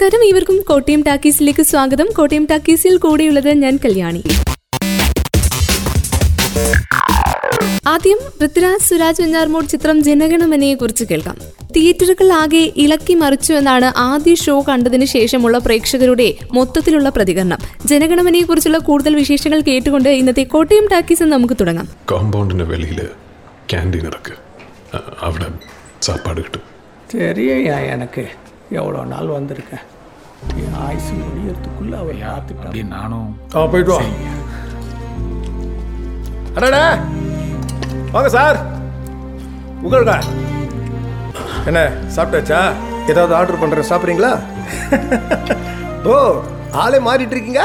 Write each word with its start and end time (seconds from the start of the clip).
നമസ്കാരം. 0.00 0.22
ഇവർക്കും 0.24 0.60
കോട്ടയം 0.68 1.02
ടാക്കീസിലേക്ക് 1.02 1.62
സ്വാഗതം. 1.62 2.06
കോട്ടയം 2.16 2.44
ടാക്കീസിൽ 2.50 2.96
കൂടെയുള്ളത് 2.96 3.48
ഞാൻ 3.62 3.78
കല്യാണി. 3.84 4.22
ആദ്യം 7.86 8.18
പൃഥ്വിരാജ് 8.40 8.88
സുരാജ് 8.88 9.22
വെഞ്ഞാർമൂട് 9.22 9.68
ചിത്രം 9.68 10.02
ജനഗണമനയെ 10.02 10.74
കുറിച്ച് 10.74 11.04
കേൾക്കാം. 11.04 11.36
തിയേറ്ററുകൾ 11.76 12.32
ആകെ 12.32 12.72
ഇളക്കി 12.76 13.14
മറിച്ചു 13.14 13.52
എന്നാണ് 13.52 13.92
ആദ്യ 13.96 14.34
ഷോ 14.34 14.64
കണ്ടതിന് 14.68 15.04
ശേഷമുള്ള 15.04 15.58
പ്രേക്ഷകരുടെ 15.58 16.28
മൊത്തത്തിലുള്ള 16.52 17.08
പ്രതികരണം. 17.08 17.58
ജനഗണമനയെ 17.86 18.42
കുറിച്ചുള്ള 18.42 18.78
കൂടുതൽ 18.78 19.16
വിശേഷങ്ങൾ 19.16 19.60
കേട്ടുകൊണ്ട് 19.60 20.08
ഇന്നത്തെ 20.08 20.42
കോട്ടയം 20.42 20.88
ടാക്കീസ് 20.92 21.22
നമുക്ക് 21.22 21.54
തുടങ്ങാം. 21.60 21.88
കോമ്പൗണ്ടിന്റെ 22.04 22.64
വെളിയിൽ 22.64 23.00
ക്യാന്റീൻ 23.70 24.06
അവിടെ 25.20 25.46
സാപ്പാട് 26.02 26.40
കിട്ടും. 26.40 26.62
ശരിയാ 27.12 27.56
எவ்வளோ 28.78 29.00
நாள் 29.04 29.36
வந்திருக்கேன்? 29.36 29.84
என் 30.62 30.76
ஆயுசு 30.86 31.12
முடியறதுக்குள்ள 31.20 31.94
அவர் 31.96 32.18
பார்த்துட்டான் 32.22 32.68
அப்படி 32.68 32.82
நானும் 32.92 33.30
ஆ 33.54 33.64
போயிட்டு 33.64 33.92
வா. 33.92 34.00
அடடா! 36.56 36.84
வாங்க 38.12 38.28
சார். 38.28 38.58
உங்களுக்கா? 39.82 40.18
என்ன 41.66 41.80
சாப்பிட்டாச்சா? 42.16 42.60
ஏதாவது 43.06 43.34
ஆர்டர் 43.34 43.60
பண்ணுறேன் 43.62 43.90
சாப்பிட்றீங்களா? 43.90 44.32
ஓ 46.04 46.16
ஆளே 46.82 46.98
மாறிட்டு 47.00 47.36
இருக்கீங்க? 47.36 47.62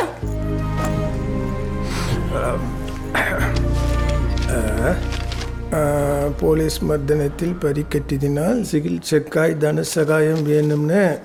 போலீஸ் 6.38 6.84
மர்தனத்தில் 6.84 7.56
பறிக்கட்டினால் 7.62 8.66
சிகிச்சைக்காய் 8.72 9.58
தன 9.58 9.82
சகாயம் 9.82 10.48
வேணும்னு. 10.48 11.20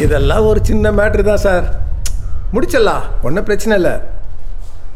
இதெல்லாம் 0.00 0.46
ஒரு 0.46 0.60
சின்ன 0.62 0.92
மேட்ரு 0.92 1.22
தான் 1.22 1.36
சார். 1.36 1.86
முடிச்சிடலாம் 2.52 3.02
ஒன்றும் 3.22 3.44
பிரச்சனை 3.44 3.76
இல்லை. 3.76 3.92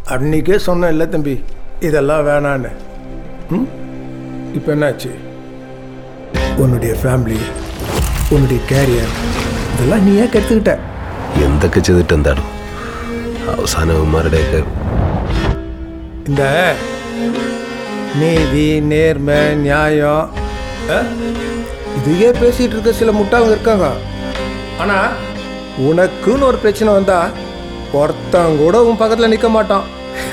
அன்றைக்கே 0.05 0.59
சொன்னேன் 0.59 0.91
இல்லை 0.91 1.09
தம்பி 1.09 1.45
இதெல்லாம் 1.81 2.27
வேணான்னு. 2.27 2.69
ம்? 3.51 3.69
இப்போ 4.55 4.73
என்னாச்சு? 4.73 5.11
உன்னுடைய 6.57 6.95
ஃபேமிலி 7.03 7.41
உன்னுடைய 8.31 8.61
கேரியர் 8.69 9.13
இதெல்லாம் 9.75 10.05
നീ 10.05 10.21
கற்றுக்கிட்ட 10.21 10.79
எந்த 11.45 11.81
ചെയ്തിട്ട് 11.81 12.13
എന്താണ് 12.13 12.41
അവസാനം 13.57 13.97
അവന്മാരുടെയൊക്കെ 13.97 14.65
இந்த 16.27 16.75
நீதி 18.20 18.66
நேர்மை 18.90 19.38
நியாயம் 19.64 20.26
அஹ், 20.92 21.10
இதையே 21.98 22.30
பேசிட்டு 22.40 22.76
இருக்க 22.76 22.92
சில 22.96 23.12
முட்டாளங்க 23.18 23.56
இருக்காங்க 23.56 23.88
ஆனா 24.82 24.98
உனக்குன்னு 25.88 26.48
ஒரு 26.50 26.58
பிரச்சனை 26.64 26.92
வந்தா 26.94 27.20
ஒருத்தன் 27.94 28.58
கூட 28.58 28.76
உன் 28.86 29.00
பக்கத்துல 29.00 29.32
நிக்க 29.32 29.50
மாட்டான் 29.52 29.86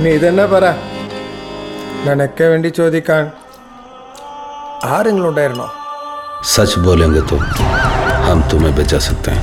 നീ 0.00 0.10
ഇതെന്നെ 0.16 0.46
പറ 0.50 0.64
നിനക്ക് 2.06 2.44
വേണ്ടി 2.50 2.70
ചോദിക്കാൻ 2.78 3.24
ആരെങ്കിലും 4.92 5.30
ഉണ്ടായിരുന്നോ 5.30 5.68
सच 6.48 6.72
बोलेंगे 6.80 7.20
तो 7.22 7.36
हम 8.26 8.38
तुम्हें 8.50 8.72
बचा 8.74 8.98
सकते 9.06 9.30
हैं 9.32 9.40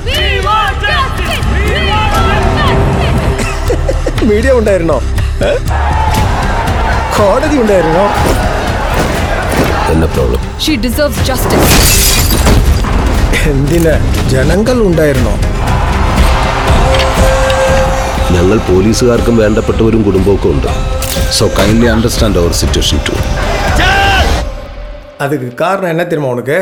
മീഡിയ 4.28 4.52
ഉണ്ടായിരുന്നോ 4.58 4.96
ഏ? 5.42 5.50
കോടതി 7.21 7.57
ഉണ്ടായിരുന്നോ. 7.63 8.05
ഷീ 10.63 10.73
ഡിസേർവ്സ് 10.85 11.23
ജസ്റ്റിസ് 11.29 11.71
എന്തിന് 13.51 13.93
ജനങ്ങൾ 14.33 14.77
ഉണ്ടായിരുന്നോ? 14.89 15.33
ഞങ്ങൾ 18.35 18.57
പോലീസുകാർക്കും 18.69 19.35
വേണ്ടപ്പെട്ടവരും 19.43 20.01
കുടുംബമൊക്കെ 20.07 20.49
ഉണ്ട്. 20.55 20.69
So 21.37 21.45
kindly 21.59 21.87
understand 21.95 22.39
our 22.41 22.53
situation 22.61 22.99
to 23.07 23.15
அதுக்கு 25.25 25.47
കാരണം 25.63 25.89
என்ன 25.93 26.03
தெரியுமா 26.11 26.29
உனக்கு 26.35 26.59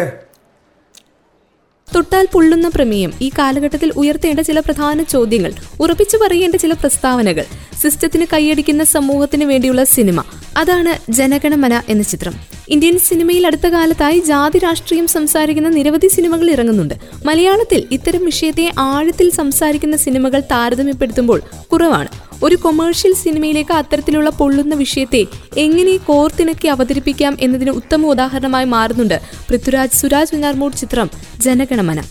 തൊട്ടാൽ 1.96 2.28
പുള്ളുന്ന 2.34 2.68
പ്രമേയം. 2.68 3.14
ഈ 3.22 3.30
കാലഘട്ടത്തിൽ 3.30 3.92
ഉയർത്തേണ്ട 3.98 4.40
ചില 4.40 4.60
പ്രധാന 4.60 5.04
ചോദ്യങ്ങൾ 5.04 5.54
ഉറപ്പിച്ചു 5.80 6.18
പറയേണ്ട 6.18 6.56
ചില 6.56 6.74
പ്രസ്താവനകൾ 6.74 7.46
സിസ്റ്റത്തിന് 7.82 8.26
കൈയടിക്കുന്ന 8.34 8.84
സമൂഹത്തിന് 8.84 9.44
വേണ്ടിയുള്ള 9.44 9.84
സിനിമ. 9.84 10.24
അതാണ് 10.58 11.12
ജനഗണമന 11.12 11.82
എന്ന 11.90 12.04
ചിത്രം. 12.04 12.34
ഇന്ത്യൻ 12.70 13.00
സിനിമയിൽ 13.00 13.48
അടുത്ത 13.48 13.68
കാലത്തായി 13.68 14.20
ജാതി 14.20 14.58
രാഷ്ട്രീയം 14.58 15.08
സംസാരിക്കുന്ന 15.08 15.70
നിരവധി 15.70 16.08
സിനിമകൾ 16.08 16.50
ഇറങ്ങുന്നുണ്ട്. 16.50 16.94
മലയാളത്തിൽ 17.26 17.88
ഇത്തരം 17.92 18.26
വിഷയത്തെ 18.26 18.72
ആഴത്തിൽ 18.80 19.32
സംസാരിക്കുന്ന 19.32 19.98
സിനിമകൾ 19.98 20.40
താരതമ്യപ്പെടുത്തുമ്പോൾ 20.40 21.42
കുറവാണ്. 21.72 22.29
ഒരു 22.44 22.56
കൊമേഴ്ഷ്യൽ 22.56 23.14
സിനിമയിലേക്ക് 23.14 23.72
അത്തരത്തിലുള്ള 23.72 24.30
പൊള്ളുന്ന 24.30 24.76
വിഷയത്തെ 24.76 25.26
എങ്ങനെ 25.58 25.98
കോർത്തിണക്കി 25.98 26.68
അവതരിപ്പിക്കാം 26.68 27.38
എന്നതിന് 27.42 27.72
ഉത്തമ 27.72 28.06
ഉദാഹരണമായി 28.06 28.66
മാറുന്നുണ്ട് 28.66 29.20
പൃഥ്വിരാജ് 29.50 29.96
സുരാജ് 29.96 30.36
വെഞ്ഞാർമൂട് 30.36 30.74
ചിത്രം 30.74 31.10
ജനഗണമന. 31.42 32.02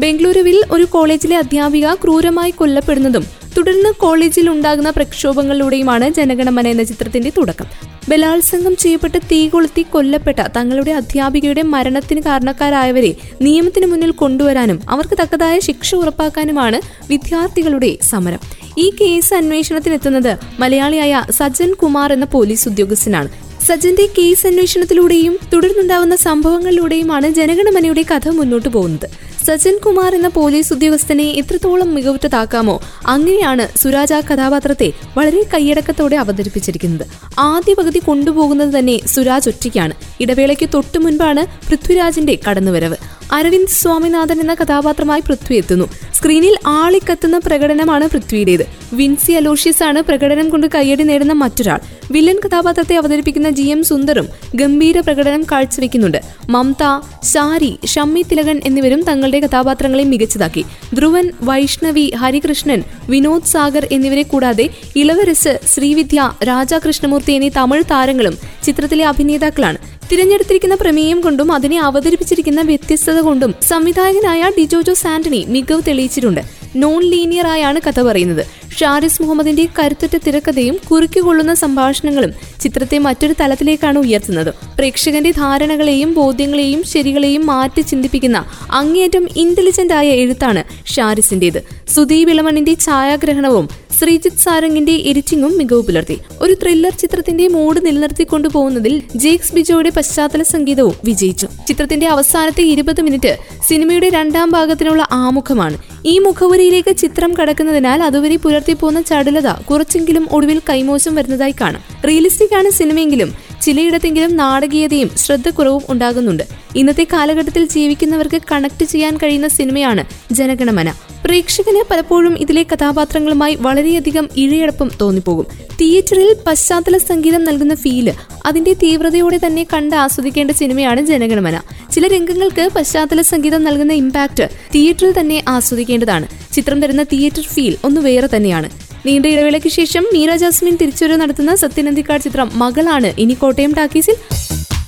ബംഗളൂരുവിൽ 0.00 0.62
ഒരു 0.72 0.84
കോളേജിലെ 0.84 1.36
അധ്യാപിക 1.36 1.94
ക്രൂരമായി 1.94 2.50
കൊല്ലപ്പെടുന്നതും 2.50 3.26
തുടർന്ന് 3.56 3.94
കോളേജിൽ 3.94 4.50
ഉണ്ടാകുന്ന 4.50 4.90
പ്രക്ഷോഭങ്ങളിലൂടെയുമാണ് 4.90 6.08
ജനഗണമന 6.08 6.68
എന്ന 6.68 6.82
ചിത്രത്തിന്റെ 6.82 7.32
തുടക്കം. 7.38 7.66
ബലാത്സംഗം 8.08 8.76
ചെയ്യപ്പെട്ട് 8.76 9.18
തീ 9.18 9.48
കൊളുത്തി 9.48 9.82
കൊല്ലപ്പെട്ട 9.82 10.40
തങ്ങളുടെ 10.56 10.90
അധ്യാപികയുടെ 10.90 11.62
മരണത്തിന് 11.62 12.22
കാരണക്കാരായവരെ 12.22 13.14
നിയമത്തിന് 13.40 13.86
മുന്നിൽ 13.86 14.10
കൊണ്ടുവരാനും 14.10 14.80
അവർക്ക് 14.88 15.18
തക്കതായ 15.22 15.58
ശിക്ഷ 15.58 15.94
ഉറപ്പാക്കാനുമാണ് 15.94 16.80
വിദ്യാർത്ഥികളുടെ 17.08 17.98
സമരം. 18.02 18.38
ഈ 18.82 18.86
കേസ് 19.00 19.34
അന്വേഷണത്തിനെത്തുന്നത് 19.34 20.32
മലയാളിയായ 20.60 21.12
സജ്ജൻ 21.30 21.70
കുമാർ 21.72 22.08
എന്ന 22.12 22.26
പോലീസ് 22.34 22.64
ഉദ്യോഗസ്ഥനാണ്. 22.68 23.28
സജ്ജന്റെ 23.66 24.04
കേസ് 24.18 24.46
അന്വേഷണത്തിലൂടെയും 24.46 25.34
തുടർന്നുണ്ടാവുന്ന 25.52 26.16
സംഭവങ്ങളിലൂടെയുമാണ് 26.26 27.28
ജനഗണമനയുടെ 27.38 28.04
കഥ 28.10 28.28
മുന്നോട്ട് 28.28 28.68
പോകുന്നത്. 28.68 29.08
സജ്ജൻ 29.48 29.78
കുമാർ 29.86 30.14
എന്ന 30.14 30.28
പോലീസ് 30.28 30.72
ഉദ്യോഗസ്ഥനെ 30.72 31.24
എത്രത്തോളം 31.24 31.94
മികവുറ്റതാക്കാമോ 31.94 32.82
അങ്ങനെയാണ് 33.06 33.78
സുരാജ് 33.78 34.14
ആ 34.14 34.20
കഥാപാത്രത്തെ 34.20 34.92
വളരെ 35.16 35.42
കൈയടക്കത്തോടെ 35.54 36.16
അവതരിപ്പിച്ചിരിക്കുന്നത്. 36.16 37.06
ആദ്യ 37.38 37.74
പകുതി 37.74 37.98
കൊണ്ടുപോകുന്നത് 37.98 38.78
തന്നെ 38.78 39.06
സുരാജ് 39.06 39.48
ഒറ്റയ്ക്കാണ്. 39.48 39.94
ഇടവേളയ്ക്ക് 40.20 40.68
തൊട്ടു 40.74 40.98
മുൻപാണ് 40.98 41.70
പൃഥ്വിരാജിന്റെ 41.70 42.38
കടന്നുവരവ്. 42.50 42.96
അരവിന്ദ് 43.32 43.70
സ്വാമിനാഥൻ 43.70 44.40
എന്ന 44.40 44.54
കഥാപാത്രമായി 44.54 45.20
പൃഥ്വി 45.20 45.56
എത്തുന്നു. 45.56 45.86
സ്ക്രീനിൽ 46.14 46.58
ആളിക്കത്തുന്ന 46.66 47.38
പ്രകടനമാണ് 47.38 48.08
പൃഥ്വിയുടേത്. 48.08 48.66
വിൻസി 48.92 49.32
അലോഷ്യസ് 49.32 49.82
ആണ് 49.82 50.02
പ്രകടനം 50.02 50.48
കൊണ്ട് 50.48 50.66
കയ്യടി 50.74 51.02
നേടുന്ന 51.02 51.32
മറ്റൊരാൾ. 51.32 51.80
വില്ലൻ 52.10 52.36
കഥാപാത്രത്തെ 52.44 52.96
അവതരിപ്പിക്കുന്ന 52.96 53.50
ജി 53.50 53.62
എം 53.62 53.84
സുന്ദറും 53.84 54.28
ഗംഭീര 54.54 55.00
പ്രകടനം 55.00 55.42
കാഴ്ചവെക്കുന്നുണ്ട്. 55.52 56.20
മമത 56.48 56.84
സാരി 57.22 57.78
ഷമ്മി 57.86 58.22
തിലകൻ 58.22 58.60
എന്നിവരും 58.64 59.02
തങ്ങളുടെ 59.02 59.40
കഥാപാത്രങ്ങളെ 59.40 60.04
മികച്ചതാക്കി. 60.04 60.64
ധ്രുവൻ 60.94 61.30
വൈഷ്ണവി 61.42 62.12
ഹരികൃഷ്ണൻ 62.16 62.82
വിനോദ് 63.08 63.44
സാഗർ 63.44 63.88
എന്നിവരെ 63.92 64.22
കൂടാതെ 64.22 64.70
ഇളവരസ് 64.96 65.58
ശ്രീവിദ്യ 65.74 66.30
രാജാ 66.44 66.78
കൃഷ്ണമൂർത്തി 66.78 67.32
എന്നീ 67.32 67.50
തമിഴ് 67.56 67.82
താരങ്ങളും 67.90 68.38
ചിത്രത്തിലെ 68.64 69.04
അഭിനേതാക്കളാണ്. 69.04 69.78
തിരഞ്ഞെടുത്തിരിക്കുന്ന 70.12 70.74
പ്രമേയം 70.74 71.20
കൊണ്ടും 71.20 71.52
അതിനെ 71.52 71.78
അവതരിപ്പിച്ചിരിക്കുന്ന 71.80 72.60
വ്യത്യസ്തത 72.60 73.20
കൊണ്ടും 73.20 73.54
സംവിധായകനായ 73.68 74.50
ഡിജോജോ 74.58 74.94
സാന്റണി 74.94 75.44
മികവ് 75.48 75.82
തെളിയിച്ചിട്ടുണ്ട്. 75.88 76.40
നോൺ 76.76 77.02
ലീനിയർ 77.02 77.46
ആയാണ് 77.46 77.80
കഥ 77.86 78.00
പറയുന്നത്. 78.02 78.46
ഷാരിസ് 78.78 79.22
മുഹമ്മദിന്റെ 79.22 79.68
കരുത്തുറ്റ 79.78 80.16
തിരക്കഥയും 80.26 80.76
കുറുക്കിക്കൊള്ളുന്ന 80.90 81.54
സംഭാഷണങ്ങളും 81.54 82.32
ചിത്രത്തെ 82.60 82.98
മറ്റൊരു 82.98 83.34
തലത്തിലേക്കാണ് 83.40 83.98
ഉയർത്തുന്നത്. 83.98 84.54
പ്രേക്ഷകന്റെ 84.78 85.30
ധാരണകളെയും 85.30 86.14
ബോധ്യങ്ങളെയും 86.14 86.82
ശരികളെയും 86.84 87.46
മാറ്റി 87.46 87.80
ചിന്തിപ്പിക്കുന്ന 87.80 88.44
അങ്ങേയറ്റം 88.70 89.28
ഇന്റലിജന്റ് 89.36 89.94
ആയ 89.94 90.08
എഴുത്താണ് 90.08 90.64
ഷാരിസിന്റേത്. 90.94 91.60
സുദീപ് 91.94 92.30
ഇളമണിന്റെ 92.30 92.74
ഛായാഗ്രഹണവും 92.86 93.68
ശ്രീജിത്ത് 94.00 94.36
സാരംഗിന്റെ 94.36 94.92
എഡിറ്റിംഗും 94.92 95.58
മികവ് 95.58 95.82
പുലർത്തി. 95.82 96.18
ഒരു 96.40 96.54
ത്രില്ലർ 96.62 96.92
ചിത്രത്തിന്റെ 96.92 97.48
മൂഡ് 97.48 97.86
നിലനിർത്തിക്കൊണ്ടുപോകുന്നതിൽ 97.86 99.02
ജേക്സ് 99.16 99.54
ബിജോയുടെ 99.54 99.90
പശ്ചാത്തല 99.90 100.42
സംഗീതവും 100.42 100.94
വിജയിച്ചു. 101.04 101.48
ചിത്രത്തിന്റെ 101.68 102.06
അവസാനത്തെ 102.06 102.62
ഇരുപത് 102.62 103.02
മിനിറ്റ് 103.02 103.38
സിനിമയുടെ 103.68 104.08
രണ്ടാം 104.08 104.50
ഭാഗത്തിനുള്ള 104.50 105.08
ആമുഖമാണ്. 105.12 105.78
ഈ 106.06 106.18
മുഖവരിയിലേക്ക് 106.18 106.96
ചിത്രം 106.96 107.34
കടക്കുന്നതിനാൽ 107.42 108.02
അതുവരെ 108.02 108.36
പുലർത്തി 108.36 108.72
പോകുന്ന 108.72 109.00
ചടുലത 109.00 109.48
കുറച്ചെങ്കിലും 109.48 110.28
ഒടുവിൽ 110.32 110.60
കൈമോശം 110.70 111.14
വരുന്നതായി 111.14 111.54
കാണാം. 111.60 111.82
റിയലിസ്റ്റിക് 112.08 112.54
ആണ് 112.54 112.70
സിനിമയെങ്കിലും 112.70 113.34
ചിലയിടത്തെങ്കിലും 113.62 114.36
നാടകീയതയും 114.36 115.10
ശ്രദ്ധക്കുറവും 115.16 115.82
ഉണ്ടാകുന്നുണ്ട്. 115.88 116.42
ഇന്നത്തെ 116.76 117.06
കാലഘട്ടത്തിൽ 117.12 117.66
ജീവിക്കുന്നവർക്ക് 117.66 118.40
കണക്ട് 118.52 118.84
ചെയ്യാൻ 118.84 119.16
കഴിയുന്ന 119.16 119.48
സിനിമയാണ് 119.48 120.04
ജനഗണമന. 120.32 120.92
പ്രേക്ഷകന് 121.28 121.80
പലപ്പോഴും 121.90 122.34
ഇതിലെ 122.38 122.62
കഥാപാത്രങ്ങളുമായി 122.62 123.54
വളരെയധികം 123.60 124.28
ഇഴയടപ്പം 124.36 124.90
തോന്നിപ്പോകും. 125.00 125.46
തിയേറ്ററിൽ 125.80 126.36
പശ്ചാത്തല 126.46 126.98
സംഗീതം 126.98 127.44
നൽകുന്ന 127.44 127.74
ഫീൽ 127.74 128.12
അതിന്റെ 128.46 128.72
തീവ്രതയോടെ 128.72 129.40
തന്നെ 129.46 129.66
കണ്ട് 129.72 129.96
ആസ്വദിക്കേണ്ട 129.96 130.50
സിനിമയാണ് 130.50 131.00
ജനഗണമന. 131.06 131.60
ചില 131.92 132.06
രംഗങ്ങൾക്ക് 132.06 132.68
പശ്ചാത്തല 132.76 133.22
സംഗീതം 133.22 133.64
നൽകുന്ന 133.64 133.92
ഇമ്പാക്ട് 133.92 134.48
തിയേറ്ററിൽ 134.74 135.12
തന്നെ 135.20 135.44
ആസ്വദിക്കേണ്ടതാണ്. 135.48 136.28
ചിത്രം 136.52 136.80
തരുന്ന 136.82 137.02
തിയേറ്റർ 137.02 137.42
ഫീൽ 137.42 137.76
ഒന്ന് 137.84 138.00
വേറെ 138.00 138.28
തന്നെയാണ്. 138.36 138.70
നീണ്ട 139.06 139.26
ഇടവേളയ്ക്ക് 139.26 139.68
ശേഷം 139.68 140.04
മീര 140.12 140.36
ജാസ്മിൻ 140.36 140.76
തിരിച്ചുവരവ് 140.80 141.20
നടത്തുന്ന 141.20 141.54
സത്യനന്ദിക്കാട് 141.54 142.22
ചിത്രം 142.22 142.50
മകളാണ്. 142.54 143.12
ഇനി 143.18 143.32
കോട്ടയം 143.32 143.74
ടാക്കീസിൽ 143.74 144.16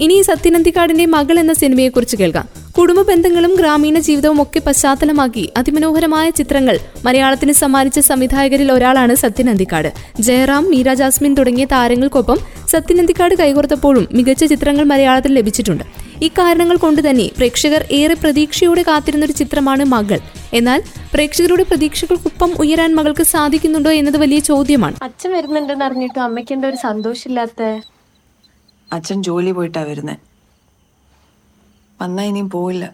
ഇനി 0.01 0.23
സത്യനന്ദിക്കാടിന്റെ 0.23 1.07
മകൾ 1.07 1.39
എന്ന 1.39 1.53
സിനിമയെക്കുറിച്ച് 1.53 2.17
കേൾക്കാം. 2.17 2.49
കുടുംബ 2.81 3.01
ബന്ധങ്ങളും 3.03 3.55
ഗ്രാമീണ 3.55 3.99
ജീവിതവും 3.99 4.43
ഒക്കെ 4.43 4.61
പശ്ചാത്തലമാക്കി 4.61 5.53
അതിമനോഹരമായ 5.57 6.31
ചിത്രങ്ങൾ 6.31 6.79
മലയാളത്തിന് 7.05 7.53
സമ്മാനിച്ച 7.53 7.99
സംവിധായകരിൽ 7.99 8.73
ഒരാളാണ് 8.73 9.15
സത്യൻ 9.15 9.51
അന്തിക്കാട്. 9.51 9.93
ജയറാം 10.21 10.71
മീര 10.71 10.95
ജാസ്മിൻ 10.95 11.35
തുടങ്ങിയ 11.35 11.65
താരങ്ങൾക്കൊപ്പം 11.65 12.39
സത്യൻ 12.69 12.99
അന്തിക്കാട് 12.99 13.35
കൈകോർത്തപ്പോഴും 13.35 14.09
മികച്ച 14.13 14.45
ചിത്രങ്ങൾ 14.45 14.85
മലയാളത്തിൽ 14.85 15.35
ലഭിച്ചിട്ടുണ്ട്. 15.35 15.85
ഇക്കാരണങ്ങൾ 16.23 16.77
കൊണ്ട് 16.77 17.11
തന്നെ 17.11 17.31
പ്രേക്ഷകർ 17.39 17.85
ഏറെ 17.93 18.15
പ്രതീക്ഷയോടെ 18.15 18.83
കാത്തിരുന്ന 18.83 19.25
ഒരു 19.25 19.33
ചിത്രമാണ് 19.33 19.85
മകൾ. 19.85 20.21
എന്നാൽ 20.55 20.83
പ്രേക്ഷകരുടെ 21.15 21.63
പ്രതീക്ഷകൾക്കൊപ്പം 21.63 22.53
ഉയരാൻ 22.59 22.95
മകൾക്ക് 22.95 23.23
സാധിക്കുന്നുണ്ടോ 23.23 23.91
എന്നത് 23.91 24.17
വലിയ 24.17 24.39
ചോദ്യമാണ്. 24.39 24.97
അച്ഛൻ 25.03 25.33
വരുന്നുണ്ടെന്ന് 25.33 25.85
അറിഞ്ഞിട്ടും 25.85 26.23
അമ്മയ്ക്ക് 26.23 26.53
എന്താ 26.53 26.69
ഒരു 26.69 26.77
സന്തോഷമില്ലാത്ത? 26.77 27.63
അച്ഛൻ 28.93 29.23
ജോലി 29.23 29.51
പോയിട്ടാ 29.51 29.83
വരുന്നേ. 29.83 30.17
വന്നാ 32.01 32.23
ഇനിയും 32.23 32.51
പോയില്ല 32.51 32.85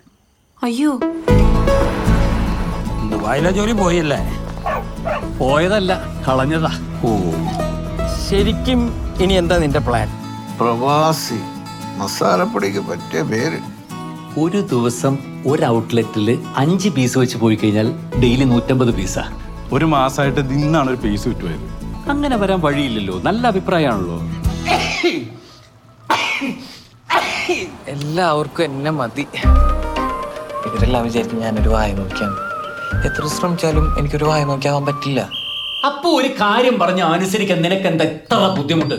അയ്യോ. 0.62 0.92
ദുബായിലെ 3.10 3.50
ജോലി 3.50 3.72
പോയില്ലേ? 3.72 4.20
പോയതല്ല 5.38 5.92
കളഞ്ഞതാ. 6.26 6.70
ഓ. 7.04 7.10
ശരിക്കും 8.22 8.80
ഇനി 9.22 9.34
എന്താ 9.34 9.58
നിന്റെ 9.58 9.78
പ്ലാൻ? 9.78 10.08
പ്രവാസി 10.60 11.38
മസാലപ്പൊടിക്ക് 11.98 12.82
പറ്റിയ 12.88 13.22
പേര്. 13.22 13.58
ഒരു 14.38 14.60
ദിവസം 14.70 15.14
ഒരു 15.46 15.64
ഔട്ട്ലെറ്റിൽ 15.66 16.26
അഞ്ച് 16.56 16.88
പീസ് 16.88 17.18
വെച്ച് 17.18 17.36
പോയി 17.36 17.56
കഴിഞ്ഞാൽ 17.56 17.88
ഡെയിലി 18.20 18.44
നൂറ്റമ്പത് 18.44 18.94
പീസാ 18.94 19.24
ഒരു 19.72 19.84
മാസമായിട്ട് 19.86 20.50
നിന്നാണ് 20.50 20.90
ഒരു 20.90 20.96
പീസ് 20.96 21.28
വിറ്റുപോയത് 21.28 21.64
അങ്ങനെ 22.10 22.36
വരാൻ 22.36 22.60
വഴിയില്ലല്ലോ. 22.60 23.14
നല്ല 23.22 23.46
അഭിപ്രായമാണല്ലോ. 23.46 24.18
എല്ലാവർക്കും 27.96 28.64
എന്നെ 28.64 28.90
മതി. 28.90 29.24
ഇവരെല്ലാം 30.66 31.04
വിചാരിക്കും 31.04 31.40
ഞാനൊരു 31.40 31.68
വായ 31.68 31.92
നോക്കിയാണ്. 31.92 32.36
എത്ര 33.06 33.26
ശ്രമിച്ചാലും 33.26 33.98
എനിക്കൊരു 33.98 34.24
വായ 34.24 34.44
നോക്കിയാവാൻ 34.44 34.86
പറ്റില്ല. 34.86 35.20
അപ്പൊ 35.86 36.08
ഒരു 36.20 36.28
കാര്യം 36.40 36.78
പറഞ്ഞ 36.78 37.00
അനുസരിക്കാൻ 37.00 37.62
നിനക്ക് 37.62 37.88
എന്താ 37.92 38.04
എത്ര 38.04 38.54
ബുദ്ധിമുട്ട് 38.58 38.98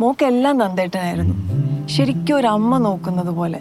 മോക്കെല്ലാം 0.00 0.58
നന്ദേട്ടനായിരുന്നു. 0.58 1.34
ശരിക്കും 1.94 2.36
ഒരു 2.36 2.46
അമ്മ 2.46 2.78
നോക്കുന്നത് 2.78 3.32
പോലെ. 3.38 3.60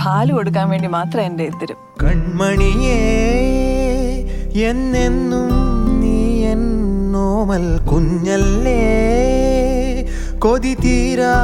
പാൽ 0.00 0.32
കൊടുക്കാൻ 0.32 0.66
വേണ്ടി 0.70 0.88
മാത്രം 0.88 1.22
എന്റെ 1.22 1.44
എത്തിരും 1.44 1.78
കൺമണിയേ 2.02 2.98
എന്നെന്നും 4.56 5.50
നീ 6.00 6.44
എന്നോമൽ 6.44 7.78
കുഞ്ഞല്ലേ? 7.90 8.82
കൊതി 10.38 10.74
തീരാക്കിനാവല്ലേ? 10.74 11.40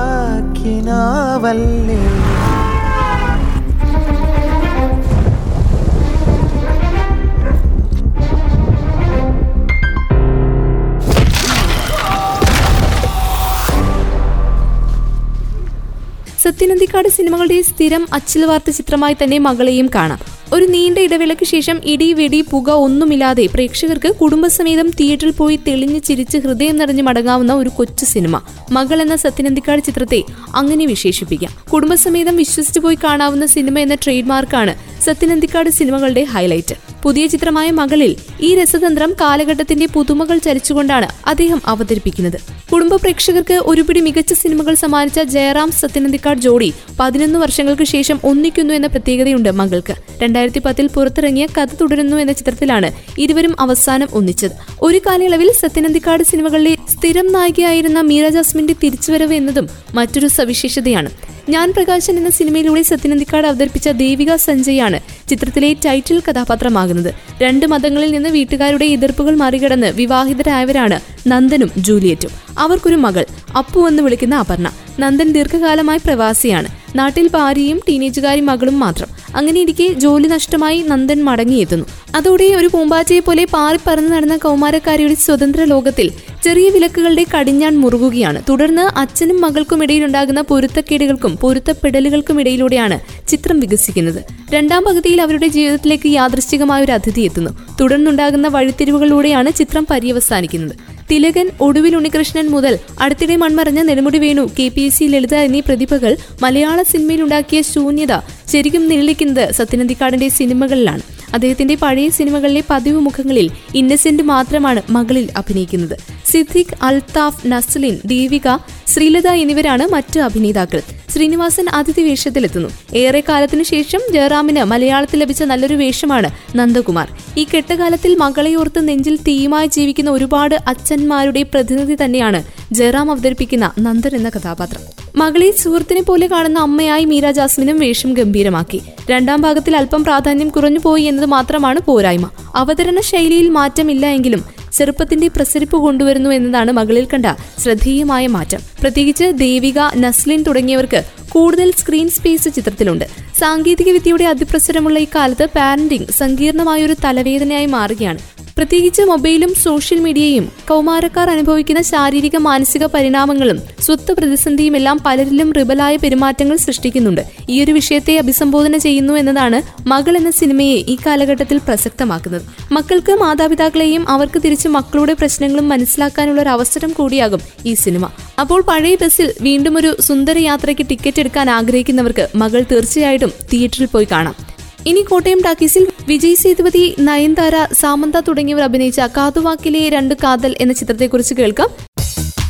സത്യനന്ദിക്കാട് 16.42 17.08
സിനിമകളുടെ 17.08 17.62
സ്ഥിരം 17.62 18.06
അച്ചിൽ 18.12 18.44
വാർത്ത 18.44 18.70
ചിത്രമായി 18.70 19.16
തന്നെ 19.22 19.38
മകളെയും 19.38 19.90
കാണാം. 19.94 20.39
ഒരു 20.52 20.64
നീണ്ട 20.64 20.98
ഇടവേളയ്ക്ക് 20.98 21.44
ശേഷം 21.44 21.80
ഇടി 21.84 22.12
വെടി 22.12 22.40
പുക 22.40 22.70
ഒന്നുമില്ലാതെ 22.70 23.46
പ്രേക്ഷകർക്ക് 23.54 24.16
കുടുംബസമേതം 24.16 24.90
തിയേറ്ററിൽ 24.90 25.30
പോയി 25.30 25.60
തെളിഞ്ഞ് 25.68 26.00
ചിരിച്ച് 26.00 26.38
ഹൃദയം 26.38 26.76
നിറഞ്ഞു 26.76 27.02
മടങ്ങാവുന്ന 27.02 27.54
ഒരു 27.54 27.68
കൊച്ചു 27.68 28.04
സിനിമ. 28.04 28.40
മകൾ 28.70 29.02
എന്ന 29.02 29.16
സത്യനന്ദിക്കാട് 29.16 29.80
ചിത്രത്തെ 29.80 30.22
അങ്ങനെ 30.54 30.86
വിശേഷിപ്പിക്കാം. 30.86 31.70
കുടുംബസമേതം 31.72 32.36
വിശ്വസിച്ചു 32.36 32.80
പോയി 32.80 32.98
കാണാവുന്ന 33.04 33.46
സിനിമ 33.46 33.78
എന്ന 33.78 33.94
ട്രേഡ് 33.94 34.24
മാർക്കാണ് 34.24 34.74
സത്യനന്ദിക്കാട് 35.04 35.70
സിനിമകളുടെ 35.70 36.24
ഹൈലൈറ്റ്. 36.24 36.74
പുതിയ 37.02 37.26
ചിത്രമായ 37.26 37.70
മകളിൽ 37.70 38.16
ഈ 38.40 38.54
രസതന്ത്രം 38.54 39.12
കാലഘട്ടത്തിന്റെ 39.20 39.86
പുതുമകൾ 39.86 40.38
ചരിച്ചുകൊണ്ടാണ് 40.38 41.08
അദ്ദേഹം 41.26 41.62
അവതരിപ്പിക്കുന്നത്. 41.66 42.40
കുടുംബ 42.72 42.96
പ്രേക്ഷകർക്ക് 42.96 43.54
ഒരുപിടി 43.54 44.00
മികച്ച 44.00 44.32
സിനിമകൾ 44.32 44.74
സമ്മാനിച്ച 44.74 45.20
ജയറാം 45.20 45.72
സത്യനന്ദിക്കാട് 45.72 46.40
ജോഡി 46.40 46.72
പതിനൊന്ന് 47.00 47.38
വർഷങ്ങൾക്ക് 47.38 47.82
ശേഷം 47.82 48.20
ഒന്നിക്കുന്നു 48.24 48.74
എന്ന 48.74 48.86
പ്രത്യേകതയുണ്ട് 48.86 49.50
മകൾക്ക്. 49.50 49.92
രണ്ടായിരത്തി 50.22 50.39
പത്തിൽ 50.48 50.86
പുറത്തിറങ്ങിയ 50.86 51.46
കഥ 51.46 51.68
തുടരുന്നു 51.80 52.16
എന്ന 52.16 52.32
ചിത്രത്തിലാണ് 52.32 52.92
ഇരുവരും 53.18 53.60
അവസാനം 53.60 54.08
ഒന്നിച്ചത്. 54.12 54.50
ഒരു 54.82 55.00
കാലയളവിൽ 55.06 55.52
സത്യനന്ദിക്കാട് 55.60 56.22
സിനിമകളിലെ 56.22 56.76
സ്ഥിരം 56.88 57.32
നായികയായിരുന്ന 57.32 58.00
മീര 58.00 58.28
ജാസ്മിന്റെ 58.28 58.74
തിരിച്ചുവരവ് 58.82 59.34
എന്നതും 59.34 59.68
മറ്റൊരു 59.94 60.26
സവിശേഷതയാണ്. 60.26 61.10
ഞാൻ 61.48 61.72
പ്രകാശൻ 61.72 62.16
എന്ന 62.16 62.30
സിനിമയിലൂടെ 62.30 62.82
സത്യനന്ദിക്കാട് 62.82 63.46
അവതരിപ്പിച്ച 63.46 63.88
ദേവിക 63.88 64.34
സഞ്ജയാണ് 64.34 65.00
ചിത്രത്തിലെ 65.28 65.76
ടൈറ്റിൽ 65.86 66.22
കഥാപാത്രമാകുന്നത്. 66.30 67.14
രണ്ട് 67.42 67.66
മതങ്ങളിൽ 67.66 68.10
നിന്ന് 68.10 68.28
വീട്ടുകാരുടെ 68.28 68.84
എതിർപ്പുകൾ 68.84 69.36
മറികടന്ന് 69.36 69.86
വിവാഹിതരായവരാണ് 69.86 71.00
നന്ദനും 71.26 71.70
ജൂലിയറ്റും. 71.78 72.30
അവർക്കൊരു 72.58 72.96
മകൾ 72.96 73.24
അപ്പു 73.58 73.88
എന്ന് 73.88 74.02
വിളിക്കുന്ന 74.02 74.34
അപർണ. 74.34 74.72
നന്ദൻ 74.98 75.32
ദീർഘകാലമായി 75.32 75.98
പ്രവാസിയാണ്. 75.98 76.68
നാട്ടിൽ 76.94 77.28
ഭാര്യയും 77.28 77.80
ടീനേജുകാരി 77.88 78.40
മകളും 78.40 78.80
മാത്രം. 78.80 79.19
അങ്ങനെയിരിക്കെ 79.36 79.92
ജോലി 79.92 80.28
നഷ്ടമായി 80.28 80.82
നന്ദൻ 80.82 81.24
മടങ്ങിയെത്തുന്നു. 81.24 81.86
അതോടെ 82.14 82.44
ഒരു 82.44 82.66
പൂമ്പാറ്റയെ 82.66 83.20
പോലെ 83.20 83.44
പാറിപ്പറന്ന് 83.44 84.12
നടന്ന 84.12 84.36
കൗമാരക്കാരിയുടെ 84.36 85.14
സ്വതന്ത്ര 85.14 85.64
ലോകത്തിൽ 85.64 86.12
ചെറിയ 86.44 86.70
വിലക്കുകളുടെ 86.70 87.26
കടിഞ്ഞാൻ 87.38 87.78
മുറുകുകയാണ്. 87.78 88.42
തുടർന്ന് 88.48 88.82
അച്ഛനും 88.82 89.40
മകൾക്കും 89.40 89.82
ഇടയിലുണ്ടാകുന്ന 89.82 90.40
പൊരുത്തക്കേടുകൾക്കും 90.40 91.36
പൊരുത്തപ്പെടലുകൾക്കും 91.36 92.40
ഇടയിലൂടെയാണ് 92.40 93.00
ചിത്രം 93.28 93.60
വികസിക്കുന്നത്. 93.60 94.24
രണ്ടാം 94.54 94.84
പകുതിയിൽ 94.84 95.22
അവരുടെ 95.22 95.46
ജീവിതത്തിലേക്ക് 95.46 96.08
യാദൃശ്ചികമായ 96.08 96.84
ഒരു 96.84 96.92
അതിഥി 96.92 97.20
എത്തുന്നു. 97.20 97.50
തുടർന്നുണ്ടാകുന്ന 97.80 98.48
വഴിത്തിരിവുകളിലൂടെയാണ് 98.48 99.52
ചിത്രം 99.52 99.86
പര്യവസാനിക്കുന്നത്. 99.90 100.89
തിലകൻ 101.10 101.46
ഒടുവിൽ 101.66 101.94
ഉണ്ണികൃഷ്ണൻ 101.96 102.46
മുതൽ 102.54 102.74
അടുത്തിടെ 103.04 103.36
മൺമറഞ്ഞ 103.36 103.80
Nedumudi 103.82 104.18
Venu 104.24 104.44
K 104.58 104.66
P 104.74 104.82
S 104.88 104.98
C 104.98 105.04
Lalitha 105.04 105.36
എന്നീ 105.46 105.60
പ്രതിഭകൾ 105.60 106.12
മലയാള 106.42 106.82
സിനിമയിലുണ്ടാക്കിയ 106.92 107.60
ശൂന്യത 107.72 108.12
ശരിക്കും 108.52 108.84
നിഴലിക്കുന്നത് 108.88 109.44
സത്യനന്ദിക്കാടിന്റെ 109.58 110.28
സിനിമകളിലാണ്. 110.38 111.02
അദ്ദേഹത്തിന്റെ 111.34 111.74
പഴയ 111.74 112.08
സിനിമകളിലെ 112.08 112.62
പതിവ് 112.70 113.00
മുഖങ്ങളിൽ 113.00 113.50
ഇന്നസെന്റ് 113.74 114.22
മാത്രമാണ് 114.22 114.82
മകളിൽ 114.90 115.28
അഭിനയിക്കുന്നത്. 115.36 115.98
സിദ്ദിഖ് 116.30 116.74
അൽതാഫ് 116.82 117.46
നസ്ലിൻ 117.46 117.98
ദീപിക 118.04 118.56
ശ്രീലത 118.86 119.28
എന്നിവരാണ് 119.28 119.88
മറ്റ് 119.92 120.20
അഭിനേതാക്കൾ. 120.20 120.82
ശ്രീനിവാസൻ 121.10 121.68
അതിഥി 121.68 122.02
വേഷത്തിലെത്തുന്നു. 122.02 122.68
ഏറെ 122.94 123.22
കാലത്തിനു 123.28 123.62
ശേഷം 123.62 124.00
ജയറാമിന് 124.12 124.64
മലയാളത്തിൽ 124.64 125.20
ലഭിച്ച 125.20 125.42
നല്ലൊരു 125.42 125.74
വേഷമാണ് 125.74 126.30
നന്ദകുമാർ. 126.56 127.08
ഈ 127.36 127.46
കെട്ടകാലത്തിൽ 127.54 128.14
മകളെയോർത്ത് 128.14 128.88
നെഞ്ചിൽ 128.88 129.16
തീയുമായി 129.16 129.66
ജീവിക്കുന്ന 129.66 130.10
ഒരുപാട് 130.10 130.54
അച്ഛന്മാരുടെ 130.54 131.42
പ്രതിനിധി 131.42 132.04
തന്നെയാണ് 132.04 132.44
ജയറാം 132.72 133.10
അവതരിപ്പിക്കുന്ന 133.10 133.72
നന്ദൻ 133.78 134.16
എന്ന 134.16 134.28
കഥാപാത്രം. 134.28 134.99
മകളെ 135.16 135.50
സുഹൃത്തിനെ 135.50 136.02
പോലെ 136.02 136.26
കാണുന്ന 136.26 136.58
അമ്മയായി 136.58 137.04
മീര 137.04 137.30
ജാസ്മിനും 137.30 137.78
വേഷം 137.78 138.12
ഗംഭീരമാക്കി. 138.12 138.82
രണ്ടാം 139.10 139.40
ഭാഗത്തിൽ 139.40 139.76
അല്പം 139.76 140.04
പ്രാധാന്യം 140.04 140.48
കുറഞ്ഞുപോയി 140.48 141.02
എന്നത് 141.02 141.26
മാത്രമാണ് 141.26 141.80
പോരായ്മ. 141.80 142.30
അവതരണ 142.54 143.00
ശൈലിയിൽ 143.00 143.48
മാറ്റമില്ല 143.48 144.06
എങ്കിലും 144.06 144.44
ചെറുപ്പത്തിന്റെ 144.72 145.28
പ്രസരിപ്പ് 145.28 145.76
കൊണ്ടുവരുന്നു 145.76 146.30
എന്നതാണ് 146.30 146.72
മകളിൽ 146.72 147.04
കണ്ട 147.04 147.26
ശ്രദ്ധേയമായ 147.58 148.26
മാറ്റം. 148.26 148.60
പ്രത്യേകിച്ച് 148.80 149.24
ദേവിക 149.24 149.78
നസ്ലിൻ 149.96 150.42
തുടങ്ങിയവർക്ക് 150.42 151.02
കൂടുതൽ 151.28 151.72
സ്ക്രീൻ 151.72 152.08
സ്പേസ് 152.08 152.48
ചിത്രത്തിലുണ്ട്. 152.56 153.04
സാങ്കേതിക 153.38 153.90
വിദ്യയുടെ 153.90 154.24
അതിപ്രസരമുള്ള 154.24 154.98
ഈ 154.98 155.06
കാലത്ത് 155.14 155.44
പാരന്റിംഗ് 155.44 156.06
സങ്കീർണമായ 156.06 156.84
ഒരു 156.84 156.96
തലവേദനയായി 157.04 157.66
മാറുകയാണ്. 157.66 158.18
പ്രത്യേകിച്ച് 158.60 159.02
മൊബൈലും 159.02 159.54
സോഷ്യൽ 159.64 159.98
മീഡിയയും 159.98 160.46
കൗമാരക്കാർ 160.68 161.30
അനുഭവിക്കുന്ന 161.34 161.82
ശാരീരിക 161.90 162.36
മാനസിക 162.46 162.84
പരിണാമങ്ങളും 162.94 163.58
സ്വത്ത് 163.84 164.12
പ്രതിസന്ധിയും 164.18 164.76
എല്ലാം 164.78 164.98
പലരിലും 165.06 165.52
റിബലായ 165.58 165.94
പെരുമാറ്റങ്ങൾ 166.02 166.56
സൃഷ്ടിക്കുന്നുണ്ട്. 166.56 167.22
ഈ 167.52 167.64
ഒരു 167.64 167.72
വിഷയത്തെ 167.72 168.18
അഭിസംബോധന 168.18 168.76
ചെയ്യുന്നു 168.76 169.14
എന്നതാണ് 169.14 169.60
മകൾ 169.88 170.16
എന്ന 170.16 170.30
സിനിമയെ 170.30 170.74
ഈ 170.74 170.98
കാലഘട്ടത്തിൽ 171.06 171.60
പ്രസക്തമാക്കുന്നത്. 171.68 172.44
മക്കൾക്ക് 172.72 173.12
മാതാപിതാക്കളെയും 173.22 174.04
അവർക്ക് 174.08 174.42
തിരിച്ച് 174.44 174.68
മക്കളുടെ 174.68 175.12
പ്രശ്നങ്ങളും 175.12 175.68
മനസ്സിലാക്കാനുള്ള 175.68 176.42
ഒരു 176.42 176.48
അവസരം 176.48 176.92
കൂടിയാകും 176.92 177.40
ഈ 177.66 177.74
സിനിമ. 177.74 178.04
അപ്പോൾ 178.40 178.60
പഴയ 178.62 178.94
ബസ്സിൽ 179.04 179.34
വീണ്ടും 179.40 179.76
ഒരു 179.78 179.96
സുന്ദര 180.00 180.38
യാത്രയ്ക്ക് 180.38 180.86
ടിക്കറ്റ് 180.92 181.20
എടുക്കാൻ 181.20 181.50
ആഗ്രഹിക്കുന്നവർക്ക് 181.50 182.28
മകൾ 182.36 182.62
തീർച്ചയായിട്ടും 182.74 183.32
തിയേറ്ററിൽ 183.52 183.86
പോയി 183.86 184.08
കാണാം. 184.10 184.49
ഇനി 184.86 185.02
കോട്ടയം 185.02 185.40
ടാക്കീസിൽ 185.44 185.86
വിജയ് 186.06 186.34
സേതുപതി 186.34 186.96
നയൻതാര 186.98 187.54
സാമന്ത 187.72 188.16
തുടങ്ങിയവർ 188.16 188.62
അഭിനയിച്ച 188.62 189.00
കാതുവാക്കിലെ 189.16 189.88
രണ്ട് 189.88 190.14
കാതൽ 190.14 190.56
എന്ന 190.60 190.72
ചിത്രത്തെക്കുറിച്ച് 190.72 191.34
കേൾക്കാം. 191.34 191.68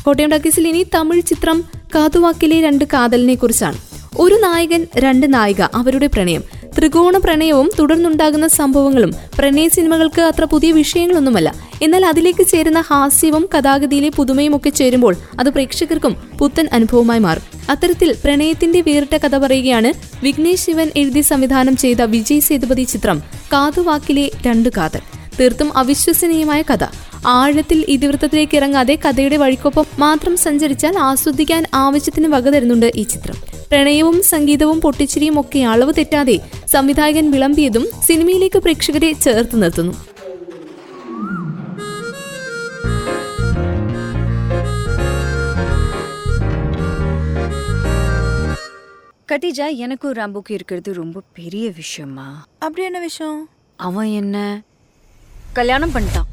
കോട്ടയം 0.04 0.30
ടാക്കീസിൽ 0.30 0.68
ഇനി 0.68 0.86
തമിഴ് 0.94 1.22
ചിത്രം 1.22 1.64
കാതുവാക്കിലെ 1.94 2.60
രണ്ട് 2.60 2.84
കാതലിനെ 2.84 3.34
കുറിച്ചാണ് 3.34 3.78
ഒരു 4.20 4.34
നായകൻ 4.34 4.86
രണ്ട് 4.96 5.34
നായിക 5.34 5.62
അവരുടെ 5.62 6.06
പ്രണയം. 6.06 6.42
ത്രികോണ 6.78 7.16
പ്രണയവും 7.16 7.70
തുടർന്നുണ്ടാകുന്ന 7.78 8.48
സംഭവങ്ങളും 8.48 9.14
പ്രണയ 9.38 9.68
സിനിമകൾക്ക് 9.68 10.22
അത്ര 10.22 10.44
പുതിയ 10.44 10.72
വിഷയങ്ങളൊന്നുമല്ല. 10.72 11.54
എന്നാൽ 11.82 12.06
അതിലേക്ക് 12.06 12.46
ചേരുന്ന 12.46 12.80
ഹാസ്യവും 12.80 13.48
കഥാഗതിയിലെ 13.54 14.08
പുതുമയും 14.08 14.56
ഒക്കെ 14.56 14.70
ചേരുമ്പോൾ 14.70 15.16
അത് 15.38 15.50
പ്രേക്ഷകർക്കും 15.50 16.16
പുത്തൻ 16.38 16.68
അനുഭവമായി 16.72 17.20
മാറും. 17.20 17.42
അത്തരത്തിൽ 17.70 18.16
പ്രണയത്തിന്റെ 18.24 18.80
വേറിട്ട 18.80 19.16
കഥ 19.16 19.38
പറയുകയാണ് 19.38 19.92
വിഘ്നേഷ് 20.24 20.66
ശിവൻ 20.66 20.90
എഴുതി 20.96 21.20
സംവിധാനം 21.20 21.76
ചെയ്ത 21.76 22.02
വിജയ് 22.02 22.40
സേതുപതി 22.40 22.82
ചിത്രം 22.82 23.22
കാതുവാക്കിലെ 23.52 24.30
രണ്ട് 24.46 24.68
കാതൽ. 24.76 25.00
തീർത്തും 25.40 25.76
അവിശ്വസനീയമായ 25.76 26.62
കഥ. 26.62 26.84
ആഴത്തിൽ 27.26 27.84
ഇതിവൃത്തത്തിലേക്ക് 27.88 28.56
ഇറങ്ങാതെ 28.56 28.98
കഥയുടെ 29.04 29.36
വഴിക്കൊപ്പം 29.36 29.86
മാത്രം 29.98 30.36
സഞ്ചരിച്ചാൽ 30.36 30.98
ആസ്വദിക്കാൻ 30.98 31.64
ആവശ്യത്തിന് 31.74 32.28
വക 32.28 32.48
തരുന്നുണ്ട് 32.48 32.92
ഈ 32.96 33.02
ചിത്രം. 33.02 33.59
പ്രണയവും 33.69 34.17
സംഗീതവും 34.25 34.79
പൊട്ടിച്ചിരിയും 34.79 35.37
ഒക്കെ 35.39 35.61
അളവ് 35.67 35.93
തെറ്റാതെ 35.97 36.37
സംവിധായകൻ 36.67 37.27
വിളമ്പിയതും 37.31 37.85
സിനിമയിലേക്ക് 38.01 38.59
പ്രേക്ഷകരെ 38.59 39.11
ചേർത്ത് 39.19 39.57
നിർത്തുന്നു 39.61 39.95
கட்டிஜா 49.29 49.67
எனக்கும் 49.79 50.15
ராம்புக்கும் 50.15 50.55
இருக்கிறது 50.55 50.89
ரொம்ப 50.93 51.23
பெரிய 51.37 51.65
விஷயமா 51.77 52.27
அப்படி 52.59 52.83
என்ன 52.85 52.99
விஷயம் 53.01 53.39
அவன் 53.79 54.09
என்ன 54.13 54.37
கல்யாணம் 55.53 55.93
பண்ணிட்டான் 55.95 56.29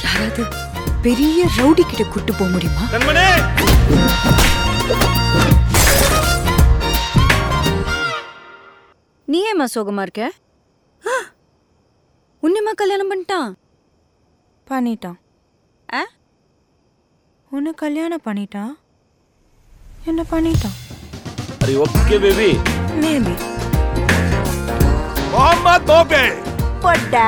யாராவது 0.00 0.44
பெரிய 1.02 1.46
ரவுடி 1.58 1.84
கிட்ட 1.84 2.04
கூட்டு 2.06 2.32
போக 2.32 2.50
முடியுமா 2.50 2.86
நீ 9.28 9.40
ஏமா 9.48 9.66
சோகமா 9.74 10.02
இருக்க 10.02 10.22
ஆ! 11.02 11.16
உன்னைமா 12.42 12.72
கல்யாணம் 12.72 13.10
பண்ணிட்டான் 13.10 13.50
பண்ணிட்டான் 14.66 15.18
ஆ 15.88 16.02
உன்னை 17.52 17.72
கல்யாணம் 17.78 18.26
பண்ணிட்டான் 18.28 18.72
என்ன 20.06 20.22
பண்ணிட்டான் 20.30 20.76
Are 21.62 21.70
you 21.70 21.80
okay, 21.86 22.18
baby? 22.18 22.50
Maybe 23.02 23.34
Mohammad 25.32 25.82
मोबे 25.90 26.22
போட்டா 26.84 27.24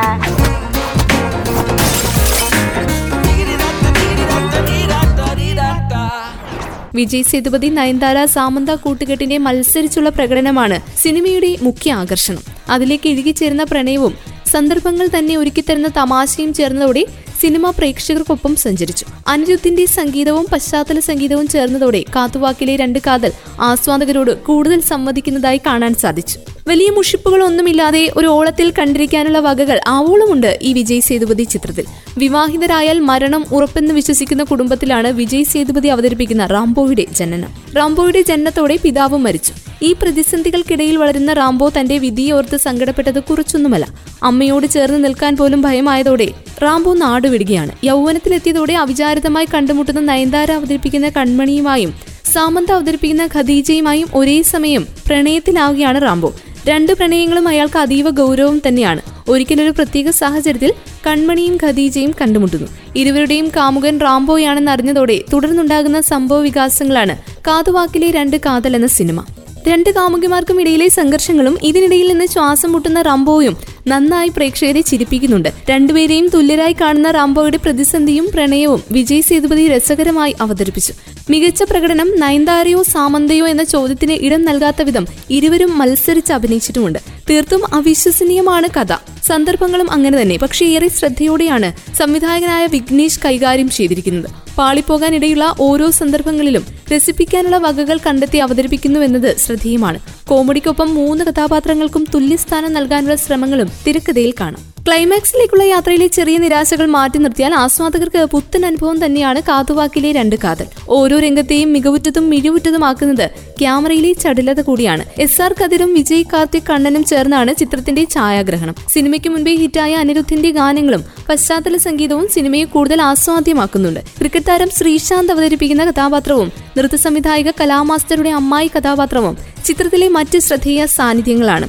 വിജയ് 6.97 7.27
സേതുപതി 7.31 7.67
നയൻതാര 7.67 8.17
സാമന്ത 8.35 8.71
കൂട്ടുകെട്ടിന്റെ 8.83 9.37
മത്സരിച്ചുള്ള 9.37 10.09
പ്രകടനമാണ് 10.09 10.77
സിനിമയുടെ 11.03 11.51
മുഖ്യ 11.61 11.93
ആകർഷണം. 12.01 12.43
അതിലേക്ക് 12.69 13.07
ഇഴുകിച്ചേരുന്ന 13.09 13.63
പ്രണയവും 13.63 14.13
സന്ദർഭങ്ങൾ 14.45 15.07
തന്നെ 15.15 15.33
ഒരുക്കിത്തരുന്ന 15.37 15.89
തമാശയും 15.99 16.51
ചേർന്നതോടെ 16.53 17.03
സിനിമ 17.41 17.69
പ്രേക്ഷകർക്കൊപ്പം 17.69 18.53
സഞ്ചരിച്ചു. 18.55 19.05
അനിരുദ്ധിന്റെ 19.27 19.85
സംഗീതവും 19.97 20.45
പശ്ചാത്തല 20.51 20.99
സംഗീതവും 20.99 21.47
ചേർന്നതോടെ 21.47 22.01
കാത്തുവാക്കിലെ 22.15 22.75
രണ്ട് 22.75 22.99
കാതൽ 23.07 23.31
ആസ്വാദകരോട് 23.61 24.33
കൂടുതൽ 24.47 24.79
സംവദിക്കുന്നതായി 24.91 25.61
കാണാൻ 25.65 25.95
സാധിച്ചു. 26.03 26.39
വലിയ 26.67 26.89
മുഷിപ്പുകളൊന്നുമില്ലാതെ 26.89 28.11
ഒരു 28.17 28.27
ഓളത്തിൽ 28.27 28.73
കണ്ടിരിക്കാനുള്ള 28.79 29.39
വകകൾ 29.39 29.79
ആവോളമുണ്ട് 29.87 30.59
ഈ 30.61 30.73
വിജയ് 30.73 30.99
സേതുപതി 30.99 31.43
ചിത്രത്തിൽ. 31.43 31.85
വിവാഹിതരായാൽ 32.17 32.99
മരണം 32.99 33.45
ഉറപ്പെന്ന് 33.51 33.93
വിശ്വസിക്കുന്ന 33.93 34.43
കുടുംബത്തിലാണ് 34.43 35.07
വിജയ് 35.07 35.43
സേതുപതി 35.43 35.87
അവതരിപ്പിക്കുന്ന 35.87 36.45
റാംബോയുടെ 36.45 37.05
ജനനം. 37.11 37.49
റാംബോയുടെ 37.77 38.21
ജനനത്തോടെ 38.21 38.77
പിതാവ് 38.83 39.17
മരിച്ചു. 39.17 39.53
ഈ 39.81 39.93
പ്രതിസന്ധികൾക്കിടയിൽ 39.93 40.97
വളരുന്ന 40.97 41.33
റാംബോ 41.33 41.71
തന്റെ 41.79 41.97
വിധിയോർത്ത് 41.97 42.57
സങ്കടപ്പെട്ടത് 42.57 43.23
കുറച്ചൊന്നുമല്ല. 43.23 43.87
അമ്മയോട് 44.23 44.67
ചേർന്ന് 44.67 45.05
നിൽക്കാൻ 45.05 45.37
പോലും 45.37 45.61
ഭയമായതോടെ 45.61 46.27
റാംബോ 46.63 46.93
നാടുവിടുകയാണ്. 46.93 47.71
യൗവനത്തിലെത്തിയതോടെ 47.83 48.73
അവിചാരിതമായി 48.73 49.47
കണ്ടുമുട്ടുന്ന 49.53 49.99
നയൻതാര 49.99 50.51
അവതരിപ്പിക്കുന്ന 50.51 51.09
കൺമണിയുമായും 51.09 52.16
സാമന്ത 52.33 52.71
അവതരിപ്പിക്കുന്ന 52.71 53.29
ഖദീജയുമായും 53.35 54.07
ഒരേ 54.13 54.41
സമയം 54.41 54.87
പ്രണയത്തിലാവുകയാണ് 55.07 56.01
റാംബോ. 56.01 56.33
രണ്ട് 56.67 56.91
പ്രണയങ്ങളും 56.91 57.47
അയാൾക്ക് 57.47 57.79
അതീവ 57.79 58.09
ഗൗരവം 58.09 58.61
തന്നെയാണ്. 58.67 59.01
ഒരിക്കലൊരു 59.29 59.69
പ്രത്യേക 59.69 60.09
സാഹചര്യത്തിൽ 60.09 60.73
കൺമണിയും 61.07 61.57
ഖദീജയും 61.63 62.13
കണ്ടുമുട്ടുന്നു. 62.21 62.67
ഇരുവരുടെയും 62.95 63.47
കാമുകൻ 63.55 63.99
റാംബോയാണെന്ന് 63.99 64.71
അറിഞ്ഞതോടെ 64.71 65.17
തുടർന്നുണ്ടാകുന്ന 65.33 66.01
സംഭവ 66.01 66.39
വികാസങ്ങളാണ് 66.39 67.17
കാതുവാക്കിലെ 67.47 68.11
രണ്ട് 68.11 68.37
കാതൽ 68.37 68.75
എന്ന 68.75 68.87
സിനിമ. 68.87 69.25
രണ്ട് 69.67 69.89
കാമുകിമാർക്കും 69.89 70.61
ഇടയിലെ 70.61 70.87
സംഘർഷങ്ങളും 70.87 71.57
ഇതിനിടയിൽ 71.63 72.07
നിന്ന് 72.07 72.25
ശ്വാസം 72.25 72.71
മുട്ടുന്ന 72.71 73.01
റാംബോയും 73.01 73.55
നന്നായി 73.87 74.29
പ്രേക്ഷകരെ 74.29 74.81
ചിരിപ്പിക്കുന്നുണ്ട്. 74.81 75.49
രണ്ടുപേരെയും 75.69 76.27
തുല്യരായി 76.27 76.75
കാണുന്ന 76.81 77.11
റാംബോയുടെ 77.11 77.57
പ്രതിസന്ധിയും 77.57 78.29
പ്രണയവും 78.33 78.83
വിജയ് 78.91 79.21
സേതുപതി 79.21 79.67
രസകരമായി 79.67 80.35
അവതരിപ്പിച്ചു. 80.41 80.93
മികച്ച 81.29 81.63
പ്രകടനം 81.63 82.19
നയൻതാരയോ 82.19 82.83
സാമന്തയോ 82.83 83.47
എന്ന 83.47 83.63
ചോദ്യത്തിന് 83.63 84.13
ഇടം 84.13 84.45
നൽകാത്ത 84.45 84.81
വിധം 84.81 85.07
ഇരുവരും 85.29 85.77
മത്സരിച്ച് 85.77 86.33
അഭിനയിച്ചിട്ടുമുണ്ട്. 86.33 86.99
തീർത്തും 87.29 87.73
അവിശ്വസനീയമാണ് 87.73 88.67
കഥ. 88.79 88.93
സന്ദർഭങ്ങളും 89.23 89.91
അങ്ങനെ 89.91 90.21
തന്നെ. 90.21 90.37
പക്ഷേ 90.37 90.65
ഏറെ 90.65 90.87
ശ്രദ്ധയോടെയാണ് 90.87 91.73
സംവിധായകനായ 91.95 92.65
വിഘ്നേഷ് 92.65 93.19
കൈകാര്യം 93.25 93.69
ചെയ്തിരിക്കുന്നത്. 93.69 94.46
പാളിപ്പോകാനിടയുള്ള 94.57 95.55
ഓരോ 95.59 95.89
സന്ദർഭങ്ങളിലും 95.89 96.65
രസിപ്പിക്കാനുള്ള 96.95 97.57
വകകൾ 97.57 97.99
കണ്ടെത്തി 98.05 98.37
അവതരിപ്പിക്കുന്നുവെന്നത് 98.37 99.37
ശ്രദ്ധേയമാണ്. 99.37 99.99
കോമഡിക്കൊപ്പം 100.27 100.95
മൂന്ന് 100.95 101.25
കഥാപാത്രങ്ങൾക്കും 101.25 102.05
തുല്യസ്ഥാനം 102.15 102.73
നൽകാനുള്ള 102.73 103.15
ശ്രമങ്ങളും 103.15 103.69
തിരക്കഥയിൽ 103.87 104.33
കാണാം. 104.39 104.76
ക്ലൈമാക്സിലേക്കുള്ള 104.87 105.63
യാത്രയിലെ 105.63 106.07
ചെറിയ 106.07 106.37
നിരാശകൾ 106.37 106.85
മാറ്റി 106.85 107.17
നിർത്തിയാൽ 107.17 107.53
ആസ്വാദകർക്ക് 107.53 108.25
പുത്തൻ 108.25 108.65
അനുഭവം 108.65 109.05
തന്നെയാണ് 109.05 109.41
കാതുവാക്കിലെ 109.47 110.11
രണ്ട് 110.11 110.35
കാതൽ. 110.43 110.67
ഓരോ 110.89 111.19
രംഗത്തെയും 111.19 111.73
മികവുറ്റതും 111.73 112.29
മിഴിവുറ്റതുമാക്കുന്നത് 112.29 113.25
ക്യാമറയിലെ 113.59 114.13
ചടുലത 114.13 114.61
കൂടിയാണ്. 114.61 115.05
എസ് 115.19 115.41
ആർ 115.41 115.55
കതിരും 115.61 115.93
വിജയ് 115.93 116.23
കാർത്തിക് 116.33 116.67
കണ്ണനും 116.69 117.03
ചേർന്നാണ് 117.03 117.53
ചിത്രത്തിന്റെ 117.53 118.07
ഛായാഗ്രഹണം. 118.15 118.75
സിനിമയ്ക്ക് 118.89 119.29
മുൻപേ 119.29 119.55
ഹിറ്റായ 119.55 119.95
അനിരുദ്ധിന്റെ 119.95 120.51
ഗാനങ്ങളും 120.51 121.03
പശ്ചാത്തല 121.29 121.77
സംഗീതവും 121.77 122.27
സിനിമയെ 122.27 122.63
കൂടുതൽ 122.63 123.01
ആസ്വാദ്യമാക്കുന്നുണ്ട്. 123.01 123.99
ക്രിക്കറ്റ് 124.19 124.47
താരം 124.47 124.69
ശ്രീശാന്ത് 124.69 125.33
അവതരിപ്പിക്കുന്ന 125.33 125.85
കഥാപാത്രവും 125.85 126.51
നൃത്ത 126.77 126.95
സംവിധായിക 126.95 127.51
കലാമാസ്റ്ററുടെ 127.61 128.29
അമ്മായി 128.29 128.71
കഥാപാത്രവും 128.77 129.37
ചിത്രത്തിലെ 129.65 130.07
മറ്റ് 130.07 130.39
ശ്രദ്ധേയ 130.39 130.85
സാന്നിധ്യങ്ങളാണ്. 130.85 131.67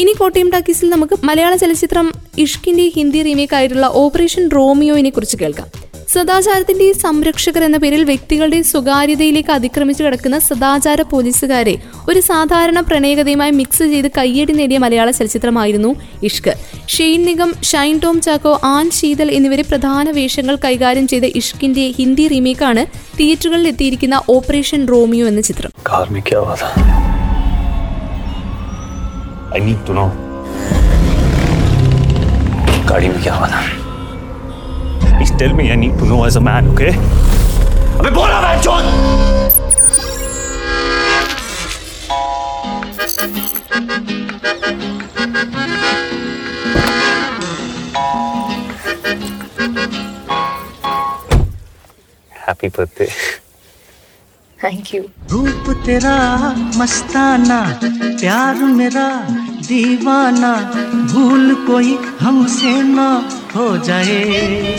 ഇനി 0.00 0.12
കോട്ടയം 0.12 0.48
ടാക്കീസിൽ 0.50 0.90
നമുക്ക് 0.90 1.16
മലയാള 1.28 1.56
ചലച്ചിത്രം 1.56 2.06
ഇഷ്കിന്റെ 2.38 2.84
ഹിന്ദി 2.96 3.22
റീമേക്ക് 3.22 3.54
ആയിട്ടുള്ള 3.54 3.86
ഓപ്പറേഷൻ 3.94 4.48
റോമിയോയിനെ 4.48 5.10
കുറിച്ച് 5.10 5.36
കേൾക്കാം. 5.36 5.68
സദാചാരത്തിന്റെ 6.12 6.92
സംരക്ഷകർ 7.02 7.64
എന്ന 7.64 7.76
പേരിൽ 7.76 8.04
വ്യക്തികളുടെ 8.04 8.62
സ്വകാര്യതയിലേക്ക് 8.62 9.50
അതിക്രമിച്ചു 9.50 10.04
കിടക്കുന്ന 10.04 10.38
സദാചാര 10.38 11.02
പോലീസുകാരെ 11.02 11.74
ഒരു 12.08 12.20
സാധാരണ 12.20 12.80
പ്രണയകഥയുമായി 12.80 13.50
മിക്സ് 13.50 13.86
ചെയ്ത് 13.92 14.08
കയ്യടി 14.18 14.52
നേടിയ 14.52 14.78
മലയാള 14.78 15.10
ചലച്ചിത്രമായിരുന്നു 15.10 15.90
ഇഷ്ക്. 16.22 16.52
ഷെയ്ൻ 16.88 17.22
നിഗം 17.24 17.52
ഷൈൻ 17.62 17.98
ടോം 17.98 18.20
ചാക്കോ 18.20 18.60
ആൻ 18.74 18.90
ശീതൽ 18.90 19.30
എന്നിവരെ 19.30 19.62
പ്രധാന 19.62 20.10
വേഷങ്ങൾ 20.10 20.56
കൈകാര്യം 20.64 21.08
ചെയ്ത 21.08 21.24
ഇഷ്കിന്റെ 21.42 21.86
ഹിന്ദി 21.98 22.26
റീമേക്കാണ് 22.28 22.84
തിയേറ്ററുകളിൽ 23.20 23.68
എത്തിയിരിക്കുന്ന 23.68 24.22
ഓപ്പറേഷൻ 24.28 24.88
റോമിയോ 24.94 25.26
എന്ന 25.26 25.40
ചിത്രം. 25.40 25.72
आई 29.54 29.60
नीड 29.60 29.86
टू 29.86 29.92
नो 29.92 30.04
गाड़ी 32.88 33.08
में 33.08 33.22
क्या 33.22 33.34
हुआ 33.34 33.48
इस 35.22 35.32
टेल 35.38 35.52
में 35.52 35.68
I 35.70 35.76
need 35.76 35.98
to 35.98 36.06
know 36.06 36.26
as 36.26 36.36
a 36.36 36.40
man 36.48 36.68
okay 36.72 36.88
अबे 37.98 38.10
बोल 38.10 38.28
रहा 38.28 38.40
मैं 38.42 38.60
चोर! 38.62 39.16
Happy 52.32 52.68
birthday. 52.68 53.08
थैंक 54.64 54.94
यू 54.94 55.02
रूप 55.30 55.82
तेरा 55.86 56.14
मस्ताना 56.76 57.78
प्यार 57.82 58.54
मेरा 58.54 59.08
दीवाना 59.68 60.54
भूल 61.12 61.54
कोई 61.66 61.98
हमसे 62.20 62.82
ना 62.82 63.28
हो 63.56 63.76
जाए। 63.78 64.78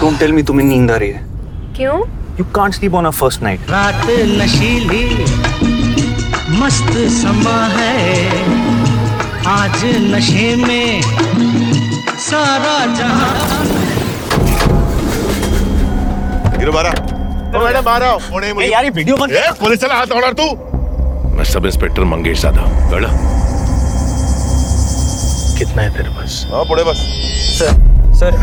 Don't 0.00 0.22
tell 0.22 0.34
me 0.38 0.46
तुम्हें 0.46 0.66
नींद 0.66 0.90
आ 0.90 0.96
रही 0.96 1.10
है। 1.10 1.24
क्यों? 1.76 1.98
You 2.36 2.46
can't 2.58 2.76
sleep 2.78 2.94
on 3.00 3.10
a 3.10 3.12
first 3.22 3.42
night. 3.42 3.70
रात 3.70 4.06
नशीली 4.10 5.04
मस्त 6.60 6.92
समा 7.22 7.66
है। 7.66 8.28
आज 9.46 9.84
नशे 9.84 10.56
में 10.56 11.02
सारा 12.18 12.86
जहाँ। 12.94 13.34
गिरो 16.58 16.72
बारा 17.53 17.63
मैडम 17.63 17.89
आ 17.89 17.97
रहा 17.97 18.11
हूँ 18.11 18.31
पुणे 18.31 18.53
मुझे 18.53 18.67
यार 18.67 18.83
ये 18.83 18.89
वीडियो 18.91 19.15
बंद 19.17 19.31
पुलिस 19.59 19.79
चला 19.81 19.95
हाथ 19.95 20.11
ऑर्डर 20.13 20.33
तू 20.35 20.47
मैं 21.37 21.43
सब 21.47 21.65
इंस्पेक्टर 21.65 22.03
मंगेश 22.05 22.41
जाधव 22.41 22.89
गड़ा 22.91 23.09
कितना 25.59 25.81
है 25.81 25.89
तेरे 25.91 26.09
पास 26.11 26.45
हाँ 26.51 26.63
पुणे 26.65 26.83
बस 26.85 26.99
सर 27.53 27.71
सर 28.19 28.37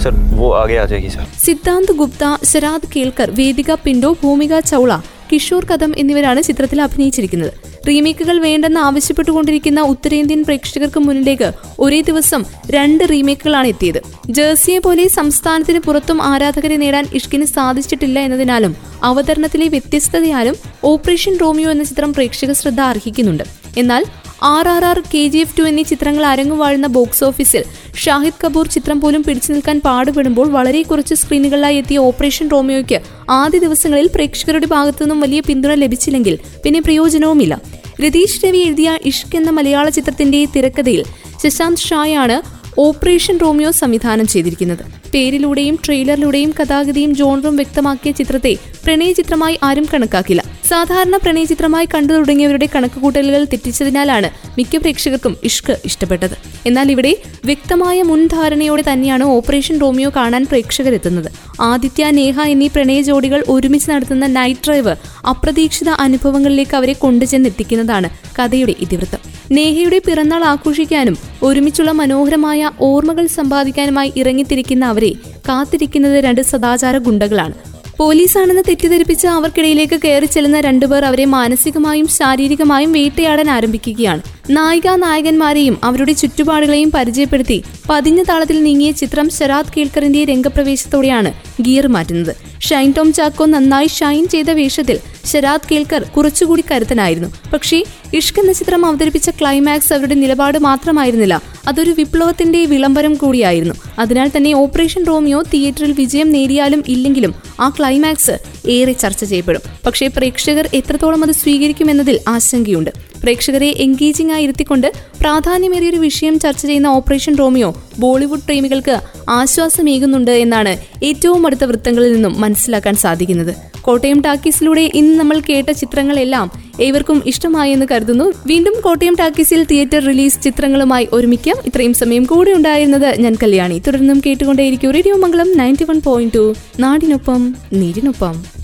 सर 0.00 0.14
वो 0.34 0.50
आगे 0.54 0.76
आ 0.76 0.84
जाएगी 0.86 1.10
सर 1.10 1.24
സിദ്ധാന്ത് 1.44 1.92
ഗുപ്ത 2.00 2.24
ശരാദ് 2.50 2.90
കേൽക്കർ 2.94 3.28
വേദിക 3.38 3.70
പിണ്ടോ 3.84 4.10
ഭൂമിക 4.22 4.54
ചൗള 4.70 4.92
കിഷോർ 5.30 5.62
കദം 5.70 5.92
എന്നിവരാണ് 6.02 6.40
ചിത്രത്തിൽ 6.42 6.78
അഭിനയിച്ചിരിക്കുന്നത് 6.84 7.52
റീമേക്കുകൾ 7.87 8.39
വേണ്ടെന്ന് 8.39 8.79
ആവശ്യപ്പെട്ടുകൊണ്ടിരിക്കുന്ന 8.79 9.81
ഉത്തരേന്ത്യൻ 9.81 10.43
പ്രേക്ഷകർക്ക് 10.43 10.99
മുന്നിലേക്ക് 10.99 11.49
ഒരേ 11.79 12.01
ദിവസം 12.01 12.43
രണ്ട് 12.75 13.03
റീമേക്കുകളാണ് 13.09 13.67
എത്തിയത്. 13.67 13.99
ജേഴ്സിയെ 14.29 14.79
പോലെ 14.79 15.07
സംസ്ഥാനത്തിന് 15.07 15.79
പുറത്തും 15.79 16.19
ആരാധകരെ 16.23 16.77
നേടാൻ 16.83 17.05
ഇഷ്കിന് 17.13 17.45
സാധിച്ചിട്ടില്ല 17.45 18.19
എന്നതിനാലും 18.19 18.75
അവതരണത്തിലെ 19.03 19.67
വ്യത്യസ്തതയാലും 19.67 20.55
ഓപ്പറേഷൻ 20.83 21.37
റോമിയോ 21.41 21.71
എന്ന 21.71 21.83
ചിത്രം 21.83 22.13
പ്രേക്ഷക 22.13 22.51
ശ്രദ്ധ 22.51 22.81
അർഹിക്കുന്നുണ്ട്. 22.81 23.43
എന്നാൽ 23.77 24.03
R 24.43 24.67
R 24.67 24.85
R 24.85 24.99
K 24.99 25.27
G 25.27 25.37
F 25.37 25.57
two 25.59 25.63
എന്നീ 25.63 25.83
ചിത്രങ്ങൾ 25.83 26.25
അരങ്ങുവാഴുന്ന 26.25 26.87
ബോക്സ് 26.87 27.23
ഓഫീസിൽ 27.23 27.63
ഷാഹിദ് 27.95 28.45
കപൂർ 28.45 28.67
ചിത്രം 28.67 29.01
പോലും 29.01 29.23
പിടിച്ചു 29.23 29.53
നിൽക്കാൻ 29.53 29.81
പാടുപെടുമ്പോൾ 29.85 30.51
വളരെ 30.51 30.81
കുറച്ച് 30.81 31.15
സ്ക്രീനുകളിലായി 31.15 31.77
എത്തിയ 31.77 31.97
ഓപ്പറേഷൻ 31.97 32.49
റോമിയോയ്ക്ക് 32.49 33.01
ആദ്യ 33.29 33.59
ദിവസങ്ങളിൽ 33.59 34.09
പ്രേക്ഷകരുടെ 34.15 34.65
ഭാഗത്തുനിന്നും 34.65 35.19
വലിയ 35.19 35.39
പിന്തുണ 35.39 35.73
ലഭിച്ചില്ലെങ്കിൽ 35.73 36.39
പിന്നെ 36.65 36.79
പ്രയോജനവുമില്ല. 36.79 37.61
രതീഷ് 38.05 38.45
രവി 38.45 38.57
എഴുതിയ 38.57 38.97
ഇഷ്ക് 39.05 39.35
എന്ന 39.35 39.49
മലയാള 39.49 39.89
ചിത്രത്തിന്റെ 39.89 40.45
തിരക്കഥയിൽ 40.45 41.03
ശശാന്ത് 41.43 41.79
ഷായാണ് 41.79 42.41
ഓപ്പറേഷൻ 42.79 43.37
റോമിയോ 43.37 43.71
സംവിധാനം 43.71 44.27
ചെയ്തിരിക്കുന്നത്. 44.27 44.85
പേരിലൂടെയും 45.13 45.79
ട്രെയിലറിലൂടെയും 45.85 46.53
കഥാഗതിയും 46.61 47.15
ജോണറും 47.15 47.55
വ്യക്തമാക്കിയ 47.55 48.11
ചിത്രത്തെ 48.11 48.57
പ്രണയ 48.85 49.11
ചിത്രമായി 49.11 49.59
ആരും 49.63 49.87
കണക്കാക്കില്ല. 49.93 50.42
സാധാരണ 50.69 51.17
പ്രണയ 51.17 51.43
ചിത്രമായി 51.43 51.87
കണ്ടു 51.93 52.13
തുടങ്ങിയവരുടെ 52.13 52.69
കണക്കുകൂട്ടലുകൾ 52.75 53.43
തെറ്റിച്ചതിനാലാണ് 53.43 54.29
മിക്ക 54.57 54.77
പ്രേക്ഷകർക്കും 54.77 55.37
ഇഷ്ക് 55.43 55.77
ഇഷ്ടപ്പെട്ടത്. 55.85 56.35
എന്നാൽ 56.65 56.91
ഇവിടെ 56.91 57.17
വ്യക്തമായ 57.45 58.01
മുൻധാരണയോടെ 58.01 58.83
തന്നെയാണ് 58.91 59.23
ഓപ്പറേഷൻ 59.23 59.81
റോമിയോ 59.81 60.09
കാണാൻ 60.15 60.45
പ്രേക്ഷകരെത്തുന്നത്. 60.45 61.31
ആദിത്യ 61.61 62.11
നേഹ 62.11 62.41
എന്നീ 62.41 62.67
പ്രണയ 62.67 63.01
ജോഡികൾ 63.01 63.43
ഒരുമിച്ച് 63.49 63.91
നടത്തുന്ന 63.91 64.27
നൈറ്റ് 64.27 64.59
ഡ്രൈവ് 64.67 64.95
അപ്രതീക്ഷിത 65.27 65.89
അനുഭവങ്ങളിലേക്ക് 65.89 66.75
അവരെ 66.75 66.93
കൊണ്ടുചെന്നെത്തിക്കുന്നതാണ് 66.93 68.09
കഥയുടെ 68.39 68.75
ഇതിവൃത്തം. 68.79 69.19
നേഹയുടെ 69.51 70.01
പിറന്നാൾ 70.07 70.43
ആഘോഷിക്കാനും 70.43 71.17
ഒരുമിച്ചുള്ള 71.43 71.91
മനോഹരമായ 71.91 72.71
ഓർമ്മകൾ 72.81 73.27
സമ്പാദിക്കാനുമായി 73.27 74.13
ഇറങ്ങിത്തിരിക്കുന്ന 74.17 74.85
അവരെ 74.85 75.13
കാത്തിരിക്കുന്നത് 75.49 76.23
രണ്ട് 76.23 76.41
സദാചാര 76.41 76.97
ഗുണ്ടകളാണ്. 76.97 77.72
പോലീസാണെന്ന് 77.99 78.63
തെറ്റിദ്ധരിപ്പിച്ച് 78.67 79.27
അവർക്കിടയിലേക്ക് 79.27 79.97
കയറി 80.03 80.25
ചെല്ലുന്ന 80.25 80.59
രണ്ടുപേർ 80.59 81.05
അവരെ 81.05 81.25
മാനസികമായും 81.25 82.07
ശാരീരികമായും 82.07 82.91
വേട്ടയാടാൻ 82.91 83.49
ആരംഭിക്കുകയാണ്. 83.49 84.21
നായിക 84.49 84.87
നായകന്മാരെയും 84.87 85.77
അവരുടെ 85.83 86.11
ചുറ്റുപാടുകളെയും 86.11 86.91
പരിചയപ്പെടുത്തി 86.91 87.63
പതിഞ്ഞ 87.89 88.23
താളത്തിൽ 88.23 88.63
നീങ്ങിയ 88.63 88.91
ചിത്രം 88.91 89.29
ശരാദ് 89.29 89.71
കേൾക്കറിന്റെ 89.77 90.25
രംഗപ്രവേശത്തോടെയാണ് 90.25 91.33
ഗിയർ 91.61 91.87
മാറ്റുന്നത്. 91.87 92.35
ഷൈൻ 92.61 92.93
ടോം 92.97 93.13
ചാക്കോ 93.13 93.45
നന്നായി 93.45 93.87
ഷൈൻ 93.87 94.27
ചെയ്ത 94.27 94.51
വേഷത്തിൽ 94.51 94.99
ശരാദ് 95.25 95.67
കേൾക്കർ 95.71 96.03
കുറച്ചുകൂടി 96.03 96.63
കരുത്തനായിരുന്നു. 96.71 97.29
പക്ഷേ 97.53 97.83
ഇഷ്ക് 98.13 98.39
എന്ന 98.39 98.53
ചിത്രം 98.53 98.85
അവതരിപ്പിച്ച 98.85 99.29
ക്ലൈമാക്സ് 99.29 99.93
അവരുടെ 99.93 100.15
നിലപാട് 100.15 100.57
മാത്രമായിരുന്നില്ല 100.57 101.41
അതൊരു 101.67 101.91
വിപ്ലവത്തിന്റെ 101.91 102.65
വിളംബരം 102.65 103.15
കൂടിയായിരുന്നു. 103.15 103.75
അതിനാൽ 103.99 104.31
തന്നെ 104.37 104.53
ഓപ്പറേഷൻ 104.53 105.05
റോമിയോ 105.05 105.41
തിയേറ്ററിൽ 105.41 105.91
വിജയം 105.91 106.31
നേടിയാലും 106.31 106.83
ഇല്ലെങ്കിലും 106.87 107.35
ആ 107.59 107.69
ക്ലൈമാക്സ് 107.79 108.37
ഏറെ 108.69 108.93
ചർച്ച 108.93 109.23
ചെയ്യപ്പെടും. 109.23 109.61
പക്ഷേ 109.85 110.07
പ്രേക്ഷകർ 110.07 110.69
എത്രത്തോളം 110.73 111.23
അത് 111.23 111.31
സ്വീകരിക്കുമെന്നതിൽ 111.31 112.19
ആശങ്കയുണ്ട്. 112.27 113.12
പ്രേക്ഷകരെ 113.23 113.73
എൻഗേജിംഗ് 113.77 114.33
ആയി 114.33 114.43
ഇരുത്തിക്കൊണ്ട് 114.43 114.87
പ്രാധാന്യമേറിയൊരു 115.21 115.97
വിഷയം 115.97 116.39
ചർച്ച 116.39 116.65
ചെയ്യുന്ന 116.65 116.87
ഓപ്പറേഷൻ 116.87 117.35
റോമിയോ 117.35 117.75
ബോളിവുഡ് 117.99 118.41
പ്രേമികൾക്ക് 118.41 119.01
ആശ്വാസമേകുന്നുണ്ട് 119.29 120.31
എന്നാണ് 120.31 120.77
ഏറ്റവും 121.03 121.45
അടുത്ത 121.45 121.63
വൃത്തങ്ങളിൽ 121.63 122.13
നിന്നും 122.13 122.41
മനസ്സിലാക്കാൻ 122.41 122.95
സാധിക്കുന്നത്. 122.95 123.55
കോട്ടയം 123.81 124.21
ടാക്കീസിലൂടെ 124.21 124.91
ഇന്ന് 124.95 125.19
നമ്മൾ 125.19 125.39
കേട്ട 125.39 125.69
ചിത്രങ്ങളെല്ലാം 125.71 126.51
ഏവർക്കും 126.81 127.23
ഇഷ്ടമായി 127.25 127.71
എന്ന് 127.71 127.85
കരുതുന്നു. 127.91 128.33
വീണ്ടും 128.47 128.73
കോട്ടയം 128.81 129.15
ടാക്കീസിൽ 129.19 129.63
തിയേറ്റർ 129.63 130.05
റിലീസ് 130.05 130.43
ചിത്രങ്ങളുമായി 130.43 131.07
ഒരുമിക്കാം. 131.13 131.55
ഇത്രയും 131.65 131.93
സമയം 131.93 132.23
കൂടെ 132.23 132.51
ഉണ്ടായിരുന്നത് 132.51 133.21
ഞാൻ 133.21 133.35
കല്യാണി. 133.43 133.81
തുടർന്നും 133.87 134.21
കേട്ടുകൊണ്ടേയിരിക്കും 134.25 134.91
radio 134.91 135.17
Mangalam 135.17 135.57
ninety 135.57 135.83
one 135.83 136.01
point 136.01 136.33
two. 136.33 136.55
നാടിനൊപ്പം 136.79 137.55
നീരിനൊപ്പം. 137.73 138.62